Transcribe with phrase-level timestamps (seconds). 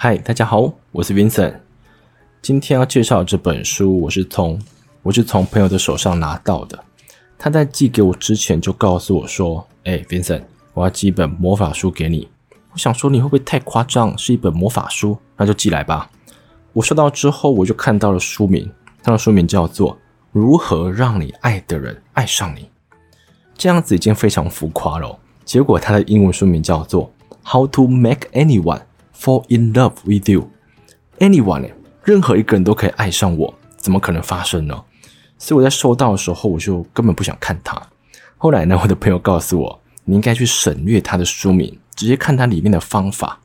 [0.00, 1.52] 嗨，大家好，我是 Vincent。
[2.40, 4.56] 今天要介绍这本书，我是从
[5.02, 6.78] 我是从朋友的手上拿到的。
[7.36, 10.42] 他在寄给我之前就告诉我说：“哎，Vincent，
[10.72, 12.28] 我要寄一本魔法书给你。”
[12.70, 14.16] 我想说你会不会太夸张？
[14.16, 16.08] 是一本魔法书，那就寄来吧。
[16.72, 18.70] 我收到之后，我就看到了书名，
[19.02, 19.94] 它的书名叫做
[20.30, 22.60] 《如何让你爱的人爱上你》。
[23.56, 25.18] 这样子已经非常浮夸了。
[25.44, 27.12] 结果它的英文书名叫做
[27.52, 28.78] 《How to Make Anyone》。
[29.20, 30.48] Fall in love with you,
[31.18, 31.68] anyone，
[32.04, 34.84] 任何一个人都可以爱上我，怎么可能发生呢？
[35.38, 37.82] 所以我在收到的时候，我就根本不想看它。
[38.36, 43.40] 后来呢，我的朋友告诉我，你应该去省略它的书名，直接看它里面的方法。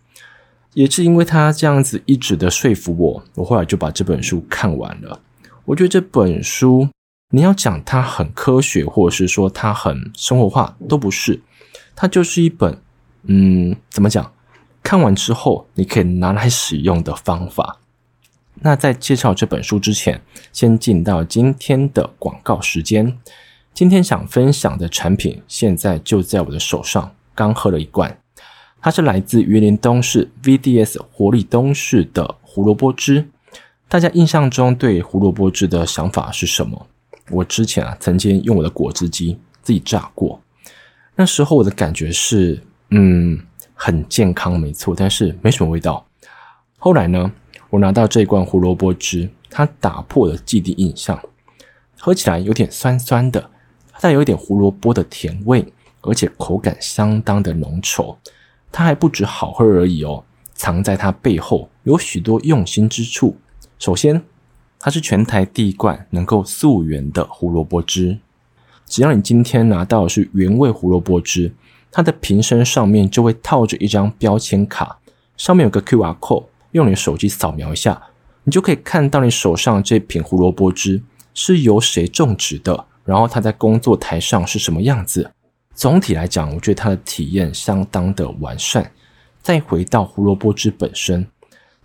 [0.76, 5.20] 也是因为他这样子一直的说服我，我后来就把这本书看完了。
[5.66, 6.88] 我觉得这本书，
[7.30, 11.42] 你要讲它很科学，或者是说它很生活化，都不是。
[11.96, 12.80] 它就是一本，
[13.24, 14.32] 嗯，怎么讲？
[14.84, 17.80] 看完之后，你可以拿来使用的方法。
[18.56, 23.18] 那在介绍这本书之前，先进到今天的广告时间。
[23.74, 28.20] 今天想分享的产品，现在就在我的手上，刚喝了一罐。
[28.80, 33.30] 它是来自云林东市 VDS 活力东市的胡萝卜汁。
[33.88, 36.86] 大家印象中对胡萝卜汁的想法是什么？
[37.32, 40.42] 我之前啊，曾经用我的果汁机自己榨过，
[41.16, 43.40] 那时候我的感觉是，嗯。
[43.74, 46.06] 很健康，没错，但是没什么味道。
[46.78, 47.32] 后来呢，
[47.70, 51.20] 我拿到这罐胡萝卜汁，它打破了既定印象，
[52.00, 53.50] 喝起来有点酸酸的，
[54.00, 58.16] 带有一点胡萝卜的甜味，而且口感相当的浓稠。
[58.72, 63.38] 它还不止好喝而已哦，藏在它背后有许多用心之处。
[63.80, 64.22] 首先，
[64.80, 68.20] 它是全台第一罐能够溯源的胡萝卜汁，
[68.86, 71.54] 只要你今天拿到的是原味胡萝卜汁。
[71.96, 74.98] 它的瓶身上面就会套着一张标签卡，
[75.38, 78.02] 上面有个 QR code，用你手机扫描一下，
[78.46, 81.04] 你就可以看到你手上这瓶胡萝卜汁
[81.36, 85.32] 是由谁种植的，然后它在工作台上是什么样子。
[85.76, 88.92] 总体来讲，我觉得它的体验相当的完善。
[89.44, 91.28] 再回到胡萝卜汁本身，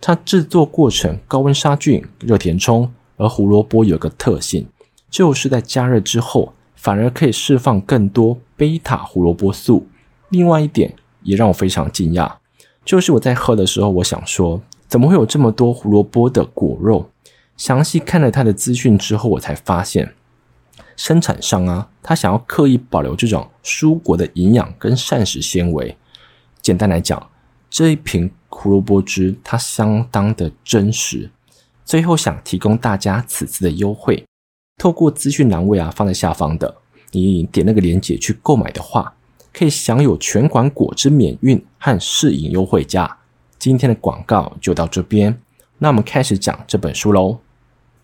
[0.01, 4.67] 它制作过程高温杀菌、热填充，而胡萝卜有个特性，
[5.11, 9.85] 就是在加热之后，反而可以释放更多贝塔胡萝卜素。
[10.29, 12.31] 另外一点也让我非常惊讶，
[12.85, 17.09] 就是我在喝的时候，我想说，怎么会有这么多胡萝卜的果肉？
[17.57, 20.13] 详细看了它的资讯之后，我才发现，
[20.95, 25.97] 生产商啊，他想要刻意保留这种蔬果的营养跟膳食纤维。
[26.61, 27.29] 简单来讲，
[27.69, 31.29] 这一瓶胡萝卜汁它相当的真实。
[31.83, 34.23] 最后想提供大家此次的优惠，
[34.77, 36.77] 透过资讯栏位啊放在下方的，
[37.11, 39.15] 你点那个链接去购买的话。
[39.59, 43.17] 可以享有全馆果汁免运和试饮优惠价。
[43.57, 45.37] 今天的广告就到这边，
[45.79, 47.39] 那我们开始讲这本书喽。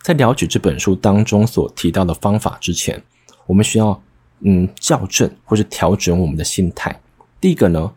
[0.02, 3.02] 在了解这本书当中所提到的方法之前，
[3.46, 4.04] 我们需要
[4.42, 7.00] 嗯校正或是调整我们的心态。
[7.40, 7.90] 第一个呢，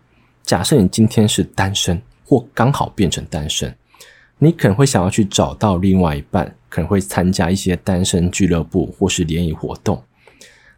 [0.44, 3.76] 假设你今天是单身或刚好变成单身，
[4.38, 10.00] 你可能会想要去找到另外一半，可能会参加一些单身俱乐部或是联谊活动。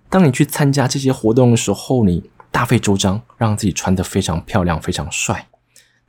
[0.09, 5.47] 当你去参加这些活动的时候，你大费周章，让自己穿得非常漂亮、非常帅。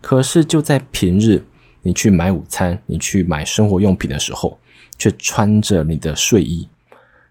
[0.01, 1.45] 可是就在平日，
[1.83, 4.59] 你去买午餐、你去买生活用品的时候，
[4.97, 6.67] 却穿着你的睡衣。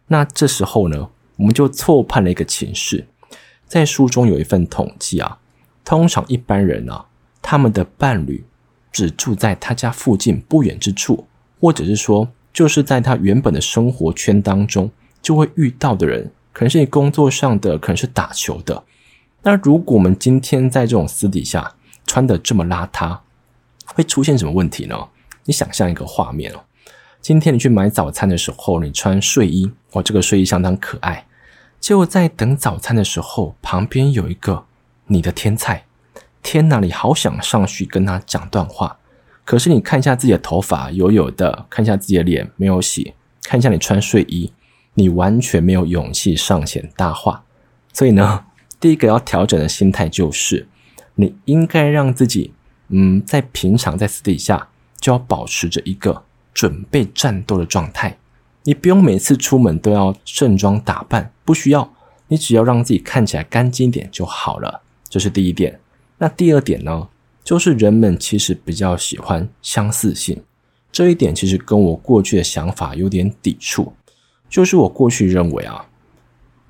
[0.06, 3.06] 那这时候呢，我们就错判了一个情势。
[3.66, 5.38] 在书中有一份统计啊，
[5.84, 7.06] 通常一般人啊，
[7.42, 8.44] 他们的伴侣
[8.90, 11.26] 只住在他家附近不远之处，
[11.60, 18.82] 或者是说，就是在他原本的生活圈当中就会遇到的人，可能是你工作上的，可能是打球的。
[19.42, 21.74] 那如果我们今天在这种私底下
[22.06, 23.18] 穿的这么邋遢，
[23.86, 25.08] 会出现什么问题呢？
[25.44, 26.60] 你想象一个画面哦，
[27.20, 31.26] 今天你去买早餐的时候，你穿睡衣，哇，这个睡衣相当可爱。
[31.80, 34.64] 结果在等早餐的时候，旁边有一个
[35.06, 35.86] 你的天菜，
[36.42, 38.98] 天哪，你好想上去跟他讲段话，
[39.44, 44.52] 可是你看一下自己的头发油油的，看一下自己的脸没有洗，看一下你穿睡衣，
[44.94, 47.44] 你完全没有勇气上前搭话。
[47.92, 48.44] 所以呢，
[48.80, 50.66] 第一个要调整的心态就是，
[51.14, 52.54] 你应该让自己，
[52.88, 56.24] 嗯，在平常在私底下就要保持着一个
[56.54, 58.16] 准备战斗的状态。
[58.64, 61.92] 你不用每次出门都要盛装打扮，不需要，
[62.28, 64.82] 你只要让自己看起来干净点就好了。
[65.08, 65.78] 这是第一点。
[66.18, 67.08] 那第二点呢，
[67.44, 70.42] 就是人们其实比较喜欢相似性，
[70.90, 73.92] 这一点其实跟我过去的想法有点抵触。
[74.48, 75.86] 就是我过去认为啊，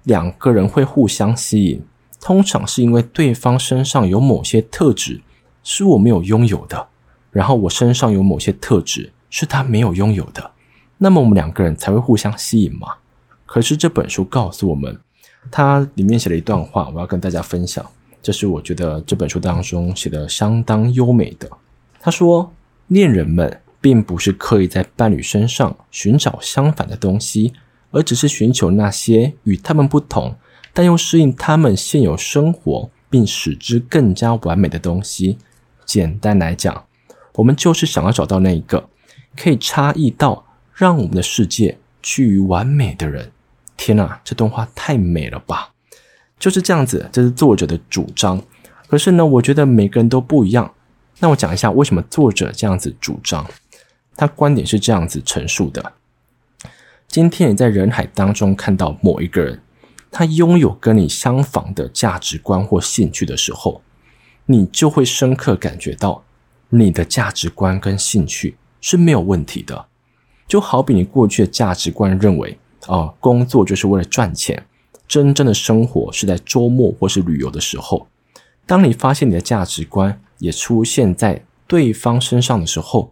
[0.05, 1.83] 两个人会互相吸引。
[2.21, 5.21] 通常是因为对方身上有某些特质
[5.63, 6.89] 是我没有拥有的，
[7.31, 10.51] 然后我身上有某些特质是他没有拥有的，
[10.99, 12.89] 那么我们两个人才会互相吸引嘛。
[13.47, 14.99] 可是这本书告诉我们，
[15.51, 17.85] 它里面写了一段话，我要跟大家分享。
[18.23, 21.51] 这是我觉得这本书当中写的相当优美的。
[21.99, 22.53] 他说，
[22.89, 27.55] 恋人们并不是刻意在伴侣身上寻找相反的东西，
[27.91, 30.35] 而只是寻求那些与他们不同，
[30.73, 35.39] 但又适应他们现有生活，并使之更加完美的东西。
[35.85, 36.87] 简单来讲，
[37.35, 38.89] 我们就是想要找到那一个
[39.37, 43.33] 可以差异到让我们的世界趋于完美的人。
[43.77, 45.73] 天哪，这段话太美了吧！
[46.39, 48.43] 就是这样子，这是作者的主张。
[48.87, 50.75] 可是呢，我觉得每个人都不一样。
[51.19, 53.47] 那我讲一下为什么作者这样子主张。
[54.17, 55.93] 他观点是这样子陈述的：
[57.09, 59.61] 今天你在人海当中看到某一个人，
[60.11, 63.81] 他拥有跟你相仿的价值观或兴趣的时候，
[64.47, 66.25] 你就会深刻感觉到
[66.69, 69.87] 你的价值观跟兴趣是没有问题的。
[70.49, 74.67] 就好比你过去的价值观认为，啊，工作就是为了赚钱。
[75.07, 78.07] 真正的生活是在周末或是旅游的时候，
[78.65, 83.11] 当你发现你的价值观也出现在对方身上的时候，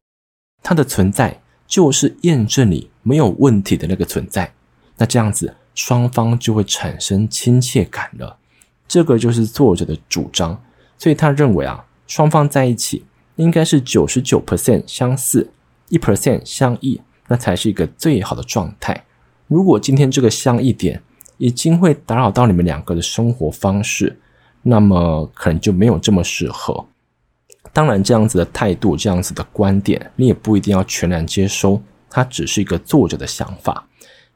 [0.62, 4.52] 它的存在就是验证你没有问题的那个存在。
[4.96, 8.36] 那这样子，双方就会产生亲切感了。
[8.88, 10.60] 这个就是作者的主张，
[10.98, 13.04] 所以他认为啊，双方在一起
[13.36, 15.52] 应该是九十九 percent 相似，
[15.88, 19.04] 一 percent 相异，那才是一个最好的状态。
[19.46, 21.00] 如果今天这个相异点，
[21.36, 24.18] 已经会打扰到你们两个的生活方式，
[24.62, 26.88] 那么可能就没有这么适合。
[27.72, 31.80] 当然，这样子的态度、这样子的观点，你也不一定要全然接收，
[32.10, 33.86] 它只是一个作者的想法。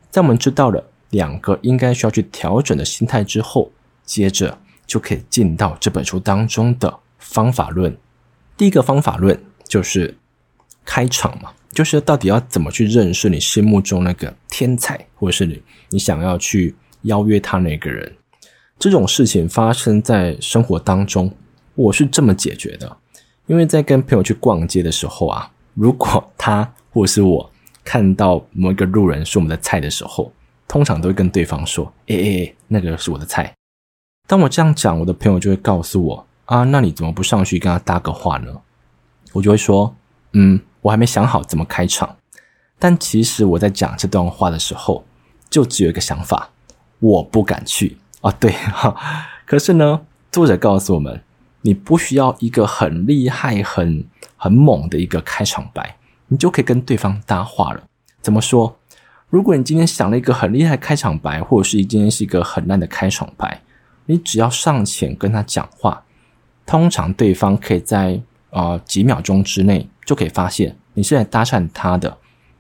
[0.09, 3.70] 在我们知道了两个应该需要去调整的心态之后，
[4.05, 7.97] 接着就可以进到这本书当中的方法论。
[8.56, 10.14] 第一个方法论就是
[10.85, 11.53] 开场嘛。
[11.73, 16.75] 就是到底要怎么去认识你心目中那个天才，或者是你你想要去
[17.05, 18.15] 邀约他那个人？
[18.79, 21.35] 这种事情发生在生活当中，
[21.75, 22.94] 我是这么解决的。
[23.47, 27.50] 因为在跟朋友去逛街的时候啊，如果他或者是我
[27.82, 30.31] 看到某一个路人是我们的菜的时候，
[30.72, 33.52] 通常都会跟对方说：“诶诶诶，那个是我的菜。”
[34.26, 38.62] 当我这样讲，我的朋友就会告诉我：“啊，那你怎么不上去跟他搭个话呢？”
[39.34, 39.94] 我就会说
[40.32, 42.16] ：“嗯。”我还没想好怎么开场，
[42.78, 45.04] 但其实我在讲这段话的时候，
[45.50, 46.48] 就只有一个想法：
[47.00, 48.32] 我不敢去啊。
[48.32, 48.96] 对哈，
[49.46, 50.00] 可是呢，
[50.32, 51.22] 作者告诉我们，
[51.60, 55.98] 你不需要一个很厉害、很很猛的一个开场白，
[56.28, 57.84] 你就可以跟对方搭话了。
[58.22, 58.76] 怎么说？
[59.32, 63.62] 如果你今天想了一个很厉害的开场白，或者是今天是一个很烂的开场白，
[64.05, 66.05] 你只要上前跟他讲话，
[66.67, 68.20] 通常对方可以在
[68.50, 69.88] 啊、呃、几秒钟之内。
[70.05, 72.19] 就可以发现你是来搭讪他的，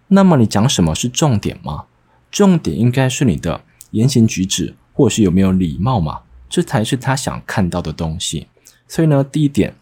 [0.08, 1.84] 那么你讲什么是重点吗？
[2.30, 6.20] 重点应该是你的言行举止，或是有没有礼貌嘛？
[6.48, 8.46] 这才是他想看到的东西。
[8.88, 9.74] 所以呢，第一点，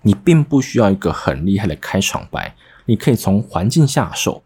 [0.00, 4.42] 你并不需要一个很厉害的开场白，你可以从环境下手。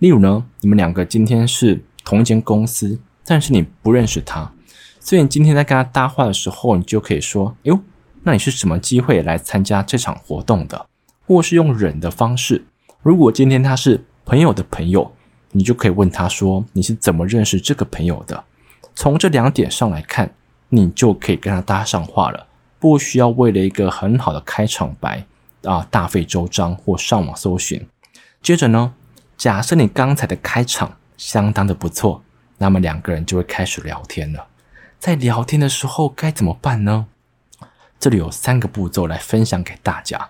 [0.00, 4.50] 例如呢，你们两个今天是同一间公司，但是你不认识他，
[4.98, 7.78] 所以你今天在跟他搭话的时候，你就可以说：“哟，
[8.22, 10.86] 那你是什么机会来参加这场活动的？”
[11.26, 12.64] 或是用忍的方式，
[13.02, 15.12] 如果今天他是朋友的朋友，
[15.52, 18.42] 你就可以问他说：“你是怎么认识这个朋友的？”
[18.96, 20.32] 从这两点上来看，
[20.70, 22.46] 你就可以跟他搭上话了，
[22.78, 25.26] 不需要为了一个很好的开场白
[25.64, 27.86] 啊大费周章或上网搜寻。
[28.42, 28.94] 接着呢，
[29.40, 32.22] 假设你刚才的开场相当的不错，
[32.58, 34.48] 那么两个人就会开始聊天了。
[34.98, 37.06] 在聊天的时候该怎么办呢？
[37.98, 40.28] 这里有三个步骤来分享给大家。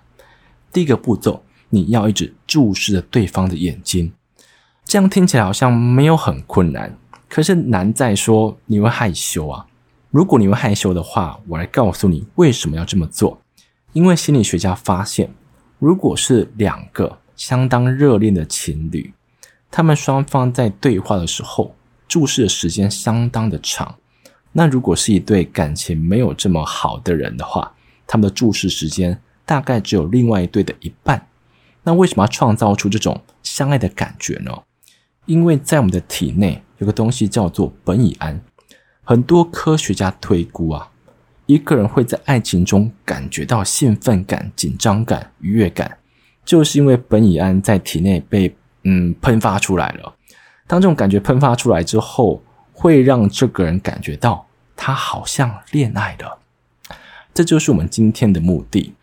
[0.73, 4.13] 第一个步骤，你要一直注视着对方的眼睛，
[4.85, 6.97] 这样听起来好像没有很困难，
[7.29, 9.67] 可是难在说你会害羞啊。
[10.11, 13.41] 如果你会害羞的话，我来告诉你为什么要这么做。
[13.93, 15.35] 因为心理学家发现，
[15.81, 19.15] 如果是两个相当热恋的情侣，
[19.71, 21.75] 他们双方在对话的时候
[22.07, 23.97] 注视的时间相当的长，
[24.53, 27.73] 那如果是一对感情没有这么好的人的话，
[28.07, 29.19] 他们的注视时间。
[29.47, 31.27] 大概只有另外一对的一半。
[31.83, 34.63] 那为什么要创造出这种相爱的感觉呢？
[35.27, 38.41] 因为在我们的体内有个东西叫做苯乙胺。
[39.03, 40.89] 很多科学家推估啊，
[41.47, 45.99] 一个人会在爱情中感觉到兴奋感、紧张感、愉悦感，
[46.51, 48.53] 就是因为苯乙胺在体内被
[48.83, 50.17] 嗯喷发出来了。
[50.67, 52.43] 当这种感觉喷发出来之后，
[52.73, 56.41] 会让这个人感觉到他好像恋爱了。
[57.33, 58.95] 这就是我们今天的目的。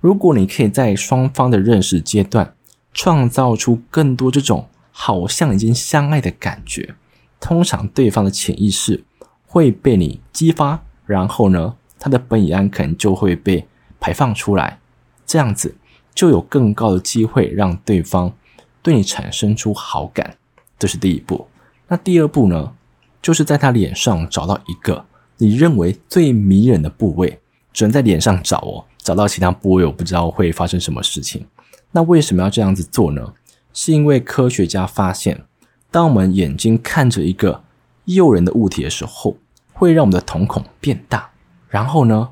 [0.00, 2.54] 如果你可以在双方的认识阶段
[2.94, 6.94] 创造出更多这种好像已经相爱的感觉，
[7.38, 9.04] 通常对方的潜意识
[9.44, 13.68] 会被你激发，然后呢，他的苯乙胺可能就会被
[14.00, 14.78] 排放出来，
[15.26, 15.76] 这样子
[16.14, 18.32] 就有更高的机会让对方
[18.82, 20.36] 对你产生出好感。
[20.78, 21.46] 这是第一步。
[21.88, 22.72] 那第二步呢，
[23.20, 25.04] 就是在他脸上找到一个
[25.38, 27.40] 你认为最迷人的部位，
[27.72, 28.84] 只能在脸上找哦。
[28.98, 31.46] 找到其他部位，我不知道会发生什么事情。
[31.92, 33.34] 那为什么要这样子做呢？
[33.72, 35.44] 是因为科学家发现，
[35.90, 37.62] 当我们眼睛看着一个
[38.06, 39.36] 诱人的物体的时候，
[39.72, 41.30] 会让我们的瞳孔变大。
[41.68, 42.30] 然后呢，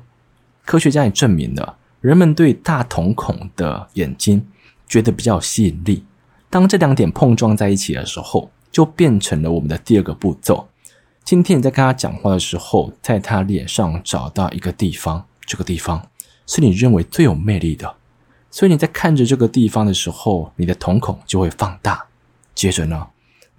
[0.65, 4.45] 科学家也证明了，人们对大瞳孔的眼睛
[4.85, 6.03] 觉得比较有吸引力。
[6.49, 10.67] 当这两点碰撞在一起的时候，就变成了我们的第二个步骤。
[11.23, 16.05] 今天你在跟他讲话的时候，在他脸上找到一个地方，这个地方。
[16.45, 17.95] 是你认为最有魅力的，
[18.51, 22.07] 所以你在看着这个地方的时候，你的瞳孔就会放大。
[22.53, 23.07] 接着呢，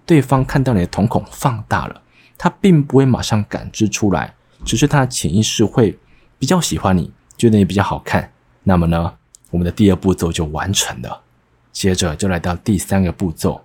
[0.05, 2.03] 对方看到你的瞳孔放大了，
[2.37, 4.35] 他并不会马上感知出来，
[4.67, 5.99] 只是他潜意识会
[6.39, 8.33] 比较喜欢你，觉得你比较好看。
[8.65, 9.15] 那么呢，
[9.51, 11.23] 我们的第二步骤就完成了。
[11.71, 13.63] 接着就来到第三个步骤，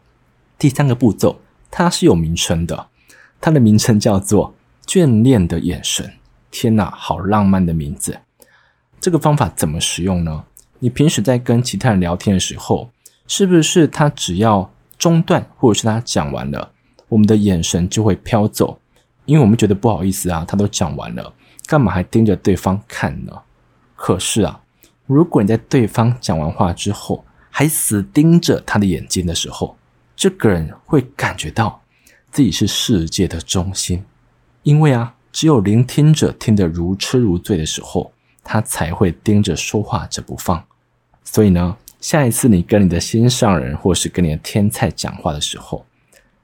[0.58, 1.40] 第三个步骤
[1.72, 2.88] 它是有名称的，
[3.42, 4.54] 它的名称叫做
[4.86, 6.14] 眷恋的眼神。
[6.52, 8.20] 天哪，好浪漫的名字！
[9.00, 10.44] 这个方法怎么使用呢？
[10.80, 12.90] 你平时在跟其他人聊天的时候，
[13.28, 16.72] 是不是他只要中断，或者是他讲完了，
[17.08, 18.80] 我们的眼神就会飘走？
[19.26, 21.32] 因为我们觉得不好意思啊，他都讲完了，
[21.68, 23.32] 干嘛还盯着对方看呢？
[23.96, 24.60] 可是啊，
[25.16, 29.76] 如果你在对方讲完话之后，还死盯着他的眼睛的时候，
[30.16, 31.82] 这个人会感觉到
[32.32, 34.06] 自己是世界的中心，
[34.62, 38.14] 因为啊，只有聆听者听得如痴如醉的时候。
[38.42, 40.64] 他才会盯着说话者不放，
[41.24, 45.86] 所以呢，下一次你跟你的心上人或是跟你的天菜讲话的时候，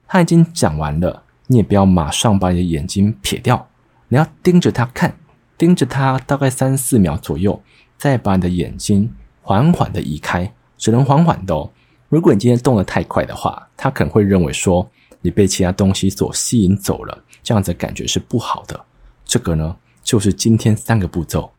[0.06, 3.68] 他已经讲完了，你也不要马上把你的眼睛撇掉，
[4.06, 5.16] 你要盯着他看，
[5.58, 7.60] 盯着他大概三四秒左右，
[7.96, 9.12] 再把你的眼睛
[9.42, 11.70] 缓缓的移开，只能缓缓的哦。
[12.08, 14.88] 如果你今天动得太快的话，他可能会认为说
[15.20, 18.84] 你被其他东西所吸引走了，这样子感觉是不好的。
[19.24, 21.52] 这个呢，就是今天三个步骤。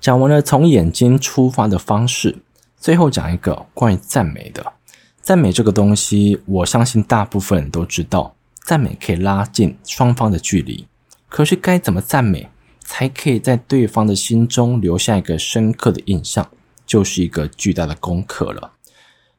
[0.00, 2.38] 讲完了从眼睛出发的方式，
[2.78, 4.72] 最后讲一个关于赞美的。
[5.20, 10.86] 赞美这个东西，我相信大部分人都知道，赞美可以拉近双方的距离。
[11.28, 12.48] 可是该怎么赞美，
[12.86, 16.48] 才可以在对方的心中留下一个深刻的印象，
[16.86, 18.72] 就是一个巨大的功课了。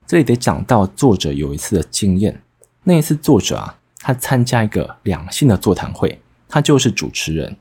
[0.06, 2.44] 这里得讲到作者有一次的经验。
[2.84, 7.58] 那一次作者啊，他参加一个两性的座谈会，他就是主持人。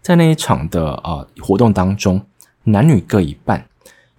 [0.00, 2.24] 在那一场的呃活动当中，
[2.64, 3.68] 男女各一半。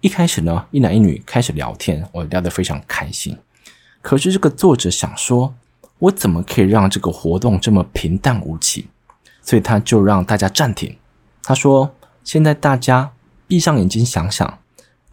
[0.00, 3.36] 一开始呢，一男一女开始聊天，我聊得非常开心。
[4.00, 5.54] 可是这个作者想说，
[5.98, 8.86] 我怎么可以让这个活动这么平淡无奇？
[9.48, 10.94] 所以他就让大家暂停。
[11.42, 13.12] 他说：“现在大家
[13.46, 14.58] 闭上眼睛想想，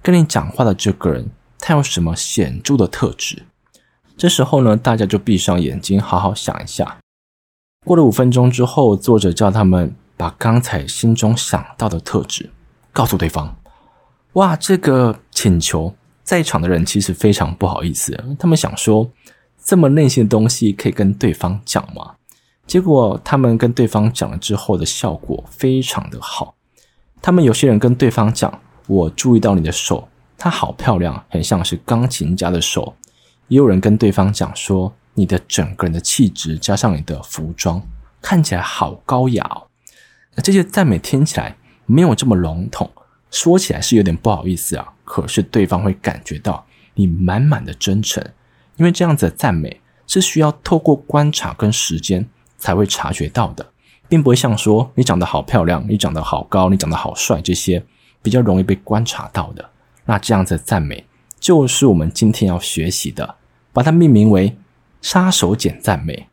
[0.01, 3.43] 跟你讲话的这个人，他有什么显著的特质？”
[4.17, 6.97] 这时候呢，大家就闭上眼睛，好好想一下。
[7.85, 9.95] 过了五分钟之后，作者叫他们。
[10.17, 12.49] 把刚才心中想到的特质
[12.93, 13.53] 告诉对方。
[14.35, 19.11] 哇，这个请求在场的人其实非常不好意思，他们想说
[19.61, 22.15] 这么内心的东西可以跟对方讲吗？
[22.67, 26.55] 结果他们跟对方讲了之后的效果非常的好。
[27.21, 30.07] 他们有些人跟对方讲：“我注意到你的手，
[30.37, 32.95] 它好漂亮，很像是钢琴家的手。”
[33.47, 37.81] 也有人跟对方讲说：“你的整个人的气质加上你的服装，
[38.21, 39.67] 看起来好高雅哦。”
[40.35, 41.55] 那这些赞美听起来
[41.85, 42.91] 没有这么笼统，
[43.29, 44.93] 说起来是有点不好意思啊。
[45.03, 48.23] 可是对方会感觉到你满满的真诚，
[48.75, 52.27] 因为这样子的赞美是需要透过观察跟时间
[52.65, 53.63] 才会察觉到的，
[54.09, 57.85] 并不会像说你长得好漂亮、你长得好高、你长得好帅这些
[58.23, 59.69] 比较容易被观察到的。
[60.05, 61.05] 那这样子的赞美
[61.39, 63.35] 就是我们今天要学习的，
[63.71, 64.57] 把它命名为
[64.99, 66.27] 杀手锏赞美。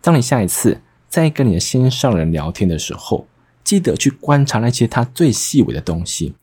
[0.00, 3.28] 当你下一次在跟你的心上人聊天的时候，
[3.62, 6.34] 记得去观察那些他最细微的东西，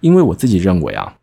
[0.00, 1.18] 因为我自己认为啊，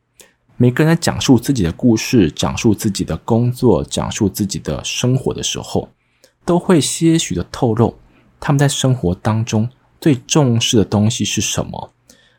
[0.58, 5.89] 每个人在讲述自己的故事、讲述自己的工作、讲述自己的生活的时候，
[6.45, 7.97] 都会些许的透露
[8.39, 9.69] 他们在生活当中
[10.01, 11.91] 最重视的东西是什么。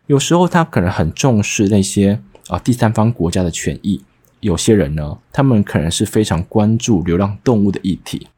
[0.07, 4.05] 有时候他可能很重视那些啊第三方国家的权益，
[4.41, 8.29] 有些人呢，他们可能是非常关注流浪动物的议题。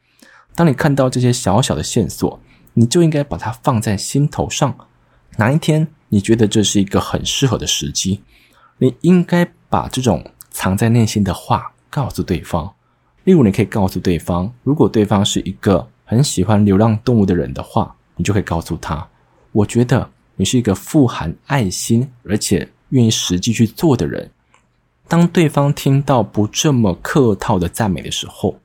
[0.55, 2.39] 当你看到这些小小的线索，
[2.73, 4.75] 你就应该把它放在心头上。
[5.35, 8.21] 哪一天你觉得这是一个很适合的时机，
[8.77, 12.73] 你应该把这种藏在内心的话告诉对方。
[13.27, 19.05] 例如，你可以告诉对方，如果对方是一个很喜欢流浪动物的人的话，你就可以告诉他
[19.51, 24.31] ：“我觉得你是一个富含爱心，而且愿意实际去做的人。”
[25.09, 28.61] 当对方听到不这么客套的赞美的时候，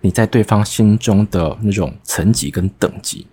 [0.00, 3.26] 你在对方心中的那种层级跟等级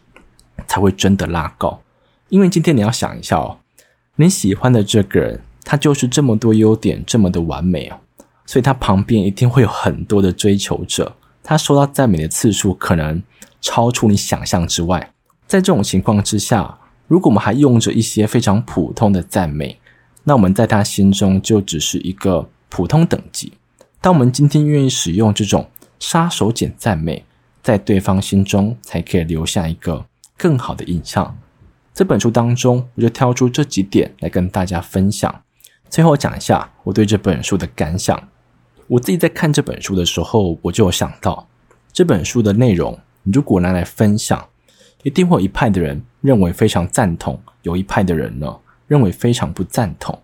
[0.68, 1.82] 才会真的拉高。
[2.28, 3.58] 因为今天你要想一下哦，
[4.18, 8.02] 你喜欢的这个人，他就是这么多优点，这么的完美啊，
[8.48, 13.22] 所以他旁边一定会有很多的追求者，他收到赞美的次数可能
[13.62, 15.12] 超出你想象之外。
[15.46, 19.80] 在这种情况之下，如果我们还用着一些非常普通的赞美，
[20.24, 23.54] 那我们在他心中就只是一个普通等级。
[24.02, 27.26] 当我们今天愿意使用这种杀手锏赞美，
[27.62, 30.06] 在对方心中才可以留下一个
[30.38, 31.38] 更好的印象。
[31.94, 35.44] 这本书当中，我就挑出这几点来跟大家分享。
[35.90, 38.22] 最后讲一下我对这本书的感想。
[38.88, 41.48] 我自己在看这本书的时候，我就有想到
[41.92, 44.48] 这本书的内容，如果拿来分享，
[45.04, 50.18] 一定会有一派的人认为非常赞同，有一派的人呢认为非常不赞同。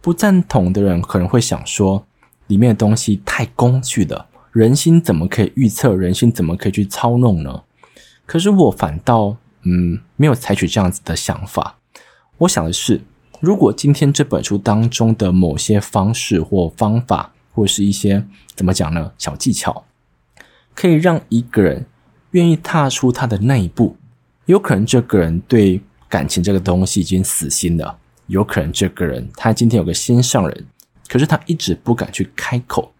[0.00, 2.06] 不赞同的人可能会想说，
[2.46, 5.94] 里面的东西太工具了，人心怎么可以预测？
[5.94, 7.62] 人心怎么可以去操弄呢？
[8.24, 9.36] 可是我反倒。
[9.68, 11.76] 嗯，没有采取这样子的想法。
[12.38, 13.00] 我想的是，
[13.40, 18.22] 如果今天这本书当中的某些方式或方法，或是一些
[18.54, 19.84] 怎么讲呢，小技巧，
[20.74, 21.86] 可以让一个人
[22.32, 23.96] 愿意踏出他的那一步，
[24.44, 30.66] 有可能这个人对感情这个东西已经死心了，有可能这个人他今天有个心上人，
[31.08, 32.92] 可是他一直不敢去开口。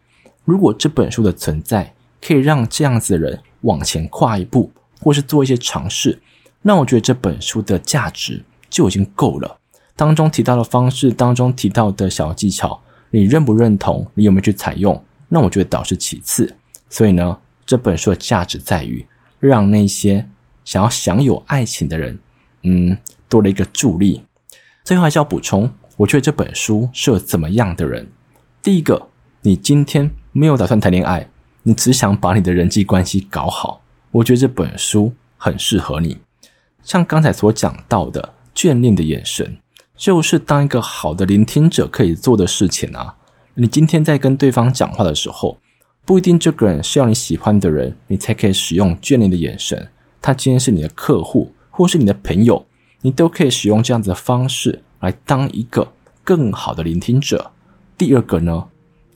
[0.46, 1.92] 如果这本书的存在
[2.24, 6.18] 可以让这样子的人往前跨一步，或是做一些尝试。
[6.62, 9.58] 那我觉得这本书的价值就已经够了。
[9.94, 14.06] 当中提到的方式，当中提到的小技巧，你认不认同？
[14.14, 15.02] 你有没有去采用？
[15.28, 16.54] 那我觉得倒是其次。
[16.88, 19.04] 所以呢，这本书的价值在于
[19.40, 20.28] 让那些
[20.64, 22.18] 想要享有爱情的人，
[22.62, 22.96] 嗯，
[23.28, 24.22] 多了一个助力。
[24.84, 28.06] 最后还是要补充，我觉得这本书适合怎么样的人？
[28.62, 29.08] 第一个，
[29.42, 31.28] 你今天没有打算谈恋爱，
[31.64, 36.18] 你只想把你的人际关系搞好，我觉得这本书很适合你。
[36.82, 39.56] 像刚才所讲到的眷恋的眼神，
[39.96, 43.16] 就是当一个好的聆听者可以做的事情啊。
[43.54, 45.58] 你今天在跟对方讲话的时候，
[46.04, 49.88] 不一定这个人是要你喜欢的人，你才可以使用眷恋的眼神。
[50.20, 52.66] 他今天是你的客户，或是你的朋友，
[53.00, 57.50] 你都可以使用这样子的方式来当一个更好的聆听者。
[57.96, 58.66] 第二个呢，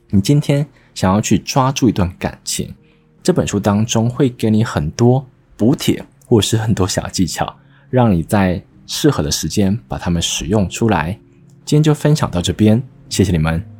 [0.09, 0.65] 你今天
[0.95, 2.73] 想要去抓住一段感情，
[3.21, 7.57] 这本书当中会给你很多补帖，或是很多小技巧。
[7.91, 8.63] 让你在
[8.93, 11.17] 适合的时间把它们使用出来。
[11.63, 13.70] 今天就分享到这边，谢谢你们。